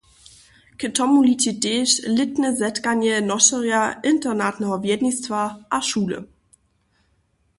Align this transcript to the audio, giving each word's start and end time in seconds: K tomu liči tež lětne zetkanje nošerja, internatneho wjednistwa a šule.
K 0.79 0.81
tomu 0.97 1.19
liči 1.27 1.51
tež 1.63 1.89
lětne 2.17 2.49
zetkanje 2.61 3.15
nošerja, 3.29 3.81
internatneho 4.11 4.75
wjednistwa 4.83 5.41
a 5.75 5.77
šule. 5.89 6.19